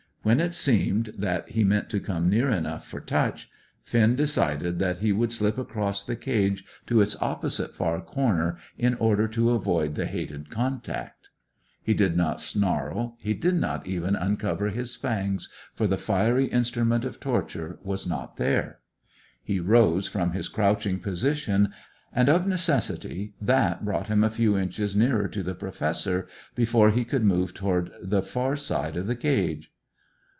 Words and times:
When 0.23 0.39
it 0.39 0.53
seemed 0.53 1.15
that 1.17 1.49
he 1.49 1.63
meant 1.63 1.89
to 1.89 1.99
come 1.99 2.29
near 2.29 2.47
enough 2.47 2.85
for 2.87 2.99
touch, 2.99 3.49
Finn 3.81 4.15
decided 4.15 4.77
that 4.77 4.99
he 4.99 5.11
would 5.11 5.31
slip 5.31 5.57
across 5.57 6.03
the 6.05 6.15
cage 6.15 6.63
to 6.85 7.01
its 7.01 7.19
opposite 7.19 7.73
far 7.73 7.99
corner 8.01 8.57
in 8.77 8.93
order 8.93 9.27
to 9.29 9.49
avoid 9.49 9.95
the 9.95 10.05
hated 10.05 10.51
contact. 10.51 11.31
He 11.81 11.95
did 11.95 12.15
not 12.15 12.39
snarl; 12.39 13.17
he 13.19 13.33
did 13.33 13.55
not 13.55 13.87
even 13.87 14.15
uncover 14.15 14.67
his 14.69 14.95
fangs, 14.95 15.49
for 15.73 15.87
the 15.87 15.97
fiery 15.97 16.45
instrument 16.45 17.03
of 17.03 17.19
torture 17.19 17.79
was 17.81 18.05
not 18.05 18.37
there. 18.37 18.77
He 19.43 19.59
rose 19.59 20.07
from 20.07 20.33
his 20.33 20.49
crouching 20.49 20.99
position, 20.99 21.73
and 22.13 22.29
of 22.29 22.45
necessity 22.45 23.33
that 23.41 23.83
brought 23.83 24.05
him 24.05 24.23
a 24.23 24.29
few 24.29 24.55
inches 24.55 24.95
nearer 24.95 25.27
to 25.29 25.41
the 25.41 25.55
Professor, 25.55 26.27
before 26.53 26.91
he 26.91 27.05
could 27.05 27.23
move 27.25 27.55
toward 27.55 27.89
the 27.99 28.21
far 28.21 28.55
side 28.55 28.95
of 28.97 29.07
the 29.07 29.15
cage. 29.15 29.71